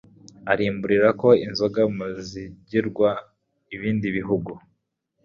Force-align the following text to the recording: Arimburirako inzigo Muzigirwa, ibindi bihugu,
Arimburirako 0.51 1.29
inzigo 1.45 1.81
Muzigirwa, 1.95 3.09
ibindi 3.75 4.07
bihugu, 4.17 4.51